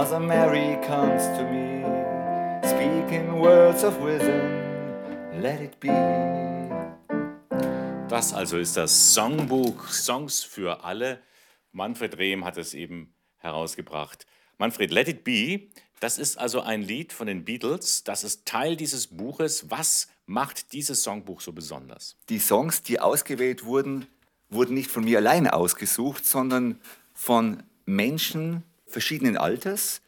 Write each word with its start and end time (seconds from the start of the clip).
Mother 0.00 0.18
Mary 0.18 0.78
comes 0.86 1.24
to 1.36 1.44
me, 1.44 1.84
speaking 2.66 3.38
words 3.38 3.84
of 3.84 4.00
wisdom, 4.00 4.40
let 5.42 5.60
it 5.60 5.78
be. 5.78 5.90
Das 8.08 8.32
also 8.32 8.56
ist 8.56 8.78
das 8.78 9.12
Songbuch 9.12 9.88
Songs 9.88 10.42
für 10.42 10.84
alle. 10.84 11.20
Manfred 11.72 12.16
Rehm 12.16 12.46
hat 12.46 12.56
es 12.56 12.72
eben 12.72 13.12
herausgebracht. 13.36 14.24
Manfred, 14.56 14.90
Let 14.90 15.08
It 15.08 15.22
Be, 15.22 15.68
das 16.00 16.16
ist 16.16 16.38
also 16.38 16.62
ein 16.62 16.80
Lied 16.80 17.12
von 17.12 17.26
den 17.26 17.44
Beatles. 17.44 18.02
Das 18.02 18.24
ist 18.24 18.46
Teil 18.46 18.76
dieses 18.76 19.06
Buches. 19.06 19.68
Was 19.68 20.08
macht 20.24 20.72
dieses 20.72 21.02
Songbuch 21.02 21.42
so 21.42 21.52
besonders? 21.52 22.16
Die 22.30 22.38
Songs, 22.38 22.80
die 22.80 23.00
ausgewählt 23.00 23.66
wurden, 23.66 24.06
wurden 24.48 24.72
nicht 24.72 24.90
von 24.90 25.04
mir 25.04 25.18
alleine 25.18 25.52
ausgesucht, 25.52 26.24
sondern 26.24 26.80
von 27.12 27.64
Menschen 27.84 28.64
verschiedenen 28.90 29.36
Alters, 29.36 30.02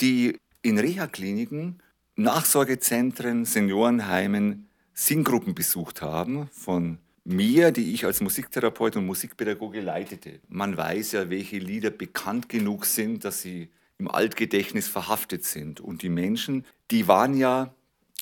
die 0.00 0.38
in 0.62 0.78
Reha-Kliniken, 0.78 1.82
Nachsorgezentren, 2.16 3.44
Seniorenheimen 3.44 4.68
Singgruppen 4.92 5.54
besucht 5.54 6.02
haben 6.02 6.48
von 6.52 6.98
mir, 7.24 7.70
die 7.70 7.94
ich 7.94 8.04
als 8.04 8.20
Musiktherapeut 8.20 8.96
und 8.96 9.06
Musikpädagoge 9.06 9.80
leitete. 9.80 10.40
Man 10.48 10.76
weiß 10.76 11.12
ja, 11.12 11.30
welche 11.30 11.58
Lieder 11.58 11.90
bekannt 11.90 12.48
genug 12.48 12.84
sind, 12.84 13.24
dass 13.24 13.42
sie 13.42 13.68
im 13.98 14.10
Altgedächtnis 14.10 14.88
verhaftet 14.88 15.44
sind. 15.44 15.80
Und 15.80 16.02
die 16.02 16.08
Menschen, 16.08 16.64
die 16.90 17.06
waren 17.06 17.36
ja 17.36 17.72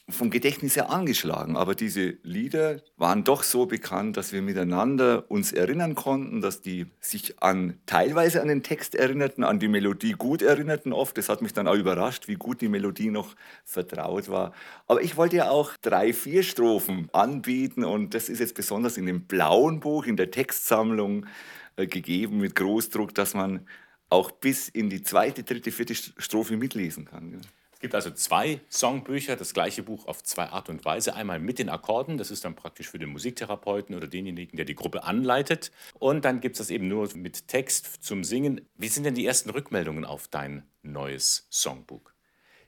vom 0.09 0.31
Gedächtnis 0.31 0.77
her 0.77 0.91
angeschlagen. 0.91 1.57
Aber 1.57 1.75
diese 1.75 2.17
Lieder 2.23 2.81
waren 2.97 3.25
doch 3.25 3.43
so 3.43 3.67
bekannt, 3.67 4.17
dass 4.17 4.33
wir 4.33 4.41
miteinander 4.41 5.29
uns 5.29 5.53
erinnern 5.53 5.97
konnten, 5.97 6.41
dass 6.41 6.61
die 6.63 6.87
sich 7.01 7.43
an 7.43 7.81
teilweise 7.87 8.41
an 8.41 8.49
den 8.49 8.63
Text 8.63 8.95
erinnerten, 8.95 9.43
an 9.43 9.59
die 9.59 9.67
Melodie 9.67 10.13
gut 10.13 10.43
erinnerten 10.43 10.93
oft. 10.93 11.19
Das 11.19 11.29
hat 11.29 11.43
mich 11.43 11.55
dann 11.55 11.67
auch 11.67 11.75
überrascht, 11.75 12.29
wie 12.29 12.37
gut 12.37 12.61
die 12.61 12.69
Melodie 12.69 13.11
noch 13.11 13.35
vertraut 13.65 14.29
war. 14.29 14.53
Aber 14.87 15.03
ich 15.03 15.17
wollte 15.17 15.37
ja 15.37 15.51
auch 15.51 15.73
drei, 15.83 16.13
vier 16.13 16.45
Strophen 16.45 17.09
anbieten 17.13 17.83
und 17.83 18.15
das 18.15 18.29
ist 18.29 18.39
jetzt 18.39 18.55
besonders 18.55 18.97
in 18.97 19.07
dem 19.07 19.23
blauen 19.25 19.81
Buch, 19.81 20.07
in 20.07 20.17
der 20.17 20.31
Textsammlung 20.31 21.27
äh, 21.75 21.89
gegeben 21.89 22.39
mit 22.39 22.55
Großdruck, 22.55 23.13
dass 23.13 23.35
man 23.35 23.67
auch 24.09 24.31
bis 24.31 24.69
in 24.69 24.89
die 24.89 25.03
zweite, 25.03 25.43
dritte, 25.43 25.73
vierte 25.73 25.97
Strophe 25.97 26.57
mitlesen 26.57 27.07
kann. 27.07 27.35
Es 27.35 27.66
gibt 27.87 27.95
also 27.95 28.11
zwei 28.11 28.61
Songbücher, 28.69 29.37
das 29.37 29.55
gleiche 29.55 29.85
Buch 29.85 30.09
auf 30.09 30.25
zwei 30.25 30.49
Art 30.49 30.69
und 30.69 30.85
Weise. 30.85 31.15
Einmal 31.15 31.39
mit 31.39 31.61
den 31.61 31.69
Akkorden, 31.69 32.19
das 32.19 32.33
ist 32.33 32.45
dann 32.45 32.57
praktisch 32.57 32.89
für 32.89 32.99
den 32.99 33.11
Musiktherapeuten 33.11 33.95
oder 33.95 34.09
denjenigen, 34.09 34.57
der 34.57 34.65
die 34.65 34.75
Gruppe 34.75 35.05
anleitet. 35.05 35.71
Und 36.01 36.25
dann 36.25 36.41
gibt 36.41 36.57
es 36.57 36.59
das 36.59 36.71
eben 36.71 36.89
nur 36.89 37.09
mit 37.15 37.47
Text 37.47 38.03
zum 38.03 38.25
Singen. 38.25 38.63
Wie 38.77 38.89
sind 38.89 39.05
denn 39.05 39.15
die 39.15 39.25
ersten 39.25 39.51
Rückmeldungen 39.51 40.05
auf 40.05 40.27
dein 40.27 40.65
neues 40.83 41.47
Songbuch? 41.49 42.11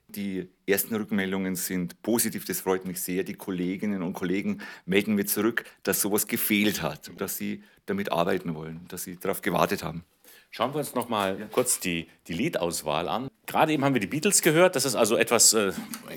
Die 0.06 0.48
ersten 0.66 0.94
Rückmeldungen 0.94 1.56
sind 1.56 2.00
positiv, 2.00 2.44
das 2.44 2.60
freut 2.60 2.84
mich 2.84 3.00
sehr. 3.00 3.24
Die 3.24 3.34
Kolleginnen 3.34 4.04
und 4.04 4.12
Kollegen 4.12 4.62
melden 4.86 5.16
mir 5.16 5.26
zurück, 5.26 5.64
dass 5.82 6.00
sowas 6.00 6.28
gefehlt 6.28 6.80
hat, 6.80 7.10
dass 7.16 7.36
sie 7.36 7.64
damit 7.86 8.12
arbeiten 8.12 8.54
wollen, 8.54 8.86
dass 8.86 9.02
sie 9.02 9.16
darauf 9.16 9.42
gewartet 9.42 9.82
haben. 9.82 10.04
Schauen 10.50 10.72
wir 10.72 10.78
uns 10.78 10.94
noch 10.94 11.08
mal 11.08 11.38
ja. 11.38 11.46
kurz 11.46 11.78
die, 11.78 12.08
die 12.26 12.32
Liedauswahl 12.32 13.08
an. 13.08 13.28
Gerade 13.46 13.72
eben 13.72 13.84
haben 13.84 13.94
wir 13.94 14.00
die 14.00 14.06
Beatles 14.06 14.42
gehört. 14.42 14.76
Das 14.76 14.84
ist 14.84 14.94
also 14.94 15.16
etwas 15.16 15.52
äh, 15.54 15.72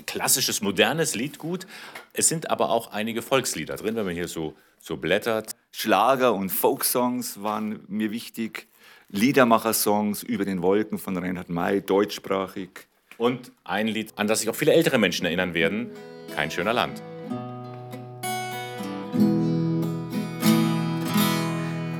klassisches, 0.06 0.62
modernes 0.62 1.14
Liedgut. 1.14 1.66
Es 2.12 2.28
sind 2.28 2.50
aber 2.50 2.70
auch 2.70 2.92
einige 2.92 3.22
Volkslieder 3.22 3.76
drin, 3.76 3.94
wenn 3.94 4.04
man 4.04 4.14
hier 4.14 4.28
so, 4.28 4.54
so 4.80 4.96
blättert. 4.96 5.52
Schlager 5.70 6.34
und 6.34 6.50
Folksongs 6.50 7.42
waren 7.42 7.84
mir 7.88 8.10
wichtig. 8.10 8.68
Liedermacher-Songs 9.08 10.22
über 10.22 10.44
den 10.44 10.62
Wolken 10.62 10.98
von 10.98 11.16
Reinhard 11.16 11.50
May, 11.50 11.82
deutschsprachig. 11.82 12.86
Und 13.18 13.52
ein 13.62 13.86
Lied, 13.86 14.12
an 14.16 14.26
das 14.26 14.40
sich 14.40 14.48
auch 14.48 14.54
viele 14.54 14.72
ältere 14.72 14.98
Menschen 14.98 15.26
erinnern 15.26 15.54
werden: 15.54 15.90
Kein 16.34 16.50
schöner 16.50 16.72
Land. 16.72 17.02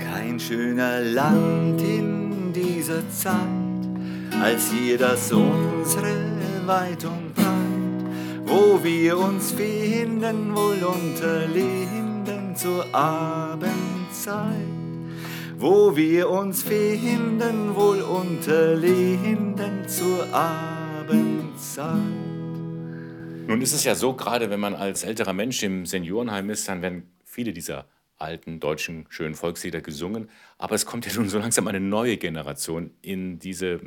Kein 0.00 0.40
schöner 0.40 1.00
Land 1.00 1.82
in 1.82 2.21
dieser 2.82 3.08
Zeit 3.10 4.42
als 4.42 4.72
hier 4.72 4.98
das 4.98 5.30
unsere 5.30 6.66
weit 6.66 7.04
und 7.04 7.32
breit, 7.32 8.44
wo 8.44 8.82
wir 8.82 9.18
uns 9.18 9.52
finden, 9.52 10.52
wohl 10.52 10.82
unter 10.82 11.46
Linden 11.46 12.56
zur 12.56 12.92
Abendzeit. 12.92 14.50
Wo 15.58 15.94
wir 15.94 16.28
uns 16.28 16.64
finden, 16.64 17.76
wohl 17.76 18.02
unter 18.02 18.74
Linden 18.74 19.86
zur 19.86 20.26
Abendzeit. 20.34 21.92
Nun 23.46 23.60
ist 23.60 23.74
es 23.74 23.84
ja 23.84 23.94
so, 23.94 24.14
gerade 24.14 24.50
wenn 24.50 24.58
man 24.58 24.74
als 24.74 25.04
älterer 25.04 25.32
Mensch 25.32 25.62
im 25.62 25.86
Seniorenheim 25.86 26.50
ist, 26.50 26.66
dann 26.66 26.82
werden 26.82 27.12
viele 27.24 27.52
dieser 27.52 27.86
alten 28.22 28.60
deutschen 28.60 29.06
schönen 29.10 29.34
Volkslieder 29.34 29.80
gesungen. 29.80 30.30
Aber 30.58 30.74
es 30.74 30.86
kommt 30.86 31.06
ja 31.06 31.12
nun 31.14 31.28
so 31.28 31.38
langsam 31.38 31.66
eine 31.66 31.80
neue 31.80 32.16
Generation 32.16 32.92
in 33.02 33.38
diese 33.38 33.80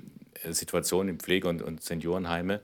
äh, 0.43 0.51
Situation 0.51 1.07
in 1.07 1.19
Pflege- 1.19 1.47
und, 1.47 1.61
und 1.61 1.81
Seniorenheime. 1.81 2.61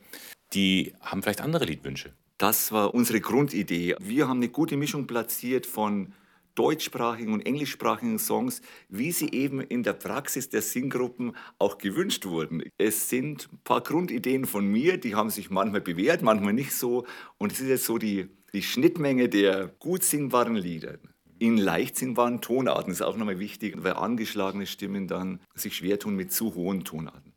Die 0.54 0.94
haben 1.02 1.24
vielleicht 1.24 1.42
andere 1.42 1.66
Liedwünsche. 1.66 2.14
Das 2.38 2.72
war 2.72 2.94
unsere 2.94 3.22
Grundidee. 3.22 3.96
Wir 4.00 4.28
haben 4.28 4.38
eine 4.38 4.50
gute 4.50 4.76
Mischung 4.76 5.08
platziert 5.08 5.66
von 5.66 6.14
deutschsprachigen 6.56 7.34
und 7.34 7.46
englischsprachigen 7.46 8.20
Songs, 8.20 8.62
wie 8.90 9.12
sie 9.12 9.32
eben 9.32 9.62
in 9.62 9.84
der 9.84 9.94
Praxis 9.94 10.50
der 10.50 10.62
Singgruppen 10.62 11.36
auch 11.60 11.78
gewünscht 11.78 12.26
wurden. 12.26 12.64
Es 12.78 13.10
sind 13.10 13.48
ein 13.52 13.60
paar 13.64 13.82
Grundideen 13.82 14.46
von 14.46 14.66
mir, 14.66 14.98
die 14.98 15.16
haben 15.16 15.30
sich 15.30 15.50
manchmal 15.50 15.82
bewährt, 15.82 16.22
manchmal 16.24 16.54
nicht 16.54 16.74
so. 16.74 17.06
Und 17.38 17.54
es 17.54 17.62
ist 17.62 17.70
jetzt 17.70 17.86
so 17.86 17.98
die, 17.98 18.28
die 18.54 18.64
Schnittmenge 18.64 19.30
der 19.30 19.68
gut 19.80 20.04
singbaren 20.04 20.56
Lieder 20.56 20.98
in 21.42 21.58
leicht 21.58 21.98
singbaren 21.98 22.40
Tonarten. 22.40 22.92
Das 22.92 23.00
ist 23.00 23.02
auch 23.02 23.18
nochmal 23.18 23.40
wichtig, 23.40 23.74
weil 23.78 23.94
angeschlagene 23.94 24.68
Stimmen 24.68 25.08
dann 25.08 25.40
sich 25.56 25.76
schwer 25.76 25.98
tun 25.98 26.16
mit 26.16 26.32
zu 26.32 26.54
hohen 26.54 26.86
Tonarten. 26.86 27.34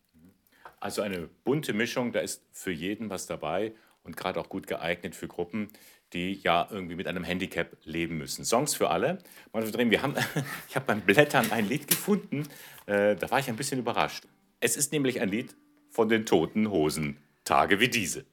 Also 0.79 1.01
eine 1.01 1.31
bunte 1.43 1.73
Mischung, 1.73 2.13
da 2.13 2.21
ist 2.21 2.43
für 2.53 2.71
jeden 2.71 3.09
was 3.09 3.27
dabei 3.27 3.73
und 4.03 4.15
gerade 4.15 4.39
auch 4.39 4.51
gut 4.51 4.67
geeignet 4.67 5.17
für 5.17 5.27
Gruppen, 5.27 5.69
die 6.13 6.35
ja 6.35 6.69
irgendwie 6.71 6.97
mit 6.97 7.07
einem 7.07 7.25
Handicap 7.25 7.79
leben 7.85 8.19
müssen. 8.19 8.45
Songs 8.45 8.75
für 8.75 8.91
alle. 8.91 9.21
Wir 9.55 10.03
haben, 10.03 10.15
ich 10.69 10.77
habe 10.77 10.85
beim 10.85 11.01
Blättern 11.01 11.51
ein 11.51 11.67
Lied 11.67 11.89
gefunden, 11.89 12.47
äh, 12.85 13.17
da 13.17 13.31
war 13.31 13.39
ich 13.39 13.49
ein 13.49 13.57
bisschen 13.57 13.79
überrascht. 13.79 14.25
Es 14.61 14.77
ist 14.77 14.93
nämlich 14.93 15.23
ein 15.23 15.31
Lied 15.31 15.57
von 15.89 16.11
den 16.11 16.27
Toten 16.27 16.71
Hosen, 16.71 17.17
Tage 17.45 17.81
wie 17.81 17.89
diese. 17.89 18.27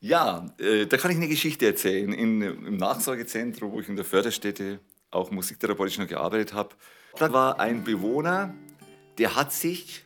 Ja, 0.00 0.46
äh, 0.58 0.86
da 0.86 0.96
kann 0.96 1.10
ich 1.10 1.16
eine 1.16 1.28
Geschichte 1.28 1.66
erzählen. 1.66 2.12
In, 2.12 2.42
Im 2.42 2.76
Nachsorgezentrum, 2.76 3.72
wo 3.72 3.80
ich 3.80 3.88
in 3.88 3.96
der 3.96 4.04
Förderstätte 4.04 4.78
auch 5.10 5.30
musiktherapeutisch 5.30 5.98
noch 5.98 6.06
gearbeitet 6.06 6.54
habe, 6.54 6.76
da 7.16 7.32
war 7.32 7.58
ein 7.58 7.82
Bewohner, 7.82 8.54
der 9.18 9.34
hat 9.34 9.52
sich 9.52 10.04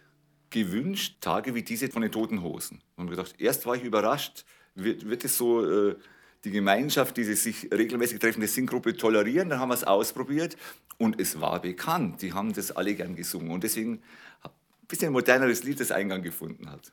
gewünscht, 0.48 1.16
Tage 1.20 1.54
wie 1.54 1.62
diese 1.62 1.88
von 1.88 2.02
den 2.02 2.12
Toten 2.12 2.42
Hosen. 2.42 2.82
Und 2.96 3.10
gedacht, 3.10 3.34
erst 3.38 3.66
war 3.66 3.74
ich 3.74 3.84
überrascht, 3.84 4.44
wird, 4.74 5.08
wird 5.08 5.24
es 5.24 5.36
so 5.36 5.68
äh, 5.68 5.96
die 6.44 6.50
Gemeinschaft, 6.50 7.16
diese 7.16 7.34
sich 7.36 7.68
regelmäßig 7.72 8.18
treffende 8.18 8.48
Singgruppe 8.48 8.96
tolerieren? 8.96 9.50
Dann 9.50 9.58
haben 9.58 9.68
wir 9.68 9.74
es 9.74 9.84
ausprobiert 9.84 10.56
und 10.96 11.20
es 11.20 11.40
war 11.40 11.60
bekannt. 11.60 12.22
Die 12.22 12.32
haben 12.32 12.52
das 12.52 12.70
alle 12.70 12.94
gern 12.94 13.14
gesungen. 13.14 13.50
Und 13.50 13.64
deswegen 13.64 14.02
ein 14.42 14.50
bisschen 14.88 15.12
moderneres 15.12 15.64
Lied, 15.64 15.80
das 15.80 15.90
Eingang 15.90 16.22
gefunden 16.22 16.70
hat. 16.70 16.92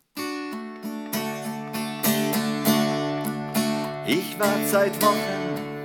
Ich 4.12 4.40
warte 4.40 4.68
seit 4.68 5.02
Wochen 5.04 5.84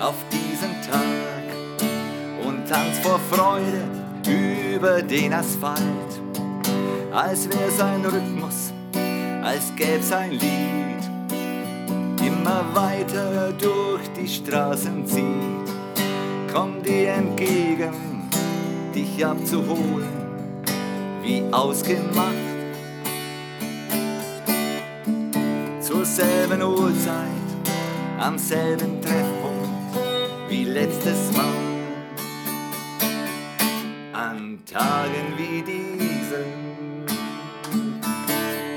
auf 0.00 0.14
diesen 0.30 0.70
Tag 0.88 2.46
und 2.46 2.64
tanz 2.68 2.96
vor 3.02 3.18
Freude 3.28 3.82
über 4.24 5.02
den 5.02 5.32
Asphalt, 5.32 5.80
als 7.12 7.48
wär's 7.48 7.80
ein 7.80 8.04
Rhythmus, 8.04 8.72
als 9.42 9.74
gäb's 9.74 10.12
ein 10.12 10.30
Lied, 10.30 11.10
immer 12.24 12.64
weiter 12.72 13.52
durch 13.60 14.12
die 14.16 14.28
Straßen 14.28 15.04
zieht. 15.04 15.68
Komm 16.54 16.84
dir 16.84 17.14
entgegen, 17.14 18.30
dich 18.94 19.26
abzuholen, 19.26 20.62
wie 21.20 21.42
ausgemacht. 21.50 22.32
Zur 25.80 26.04
selben 26.04 26.62
Uhrzeit 26.62 27.45
am 28.18 28.38
selben 28.38 29.00
Treffpunkt 29.02 29.68
wie 30.48 30.64
letztes 30.64 31.32
Mal. 31.36 31.44
An 34.12 34.58
Tagen 34.64 35.36
wie 35.36 35.62
diesen 35.62 37.04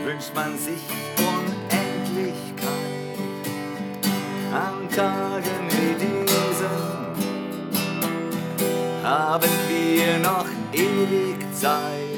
wünscht 0.06 0.34
man 0.36 0.58
sich 0.58 0.82
Unendlichkeit. 1.18 2.68
An 4.54 4.90
Tagen 4.96 5.68
wie 5.70 5.96
diesen 5.96 6.30
haben 9.04 9.50
wir 9.70 10.20
noch 10.20 10.48
ewig 10.74 11.38
Zeit. 11.54 12.09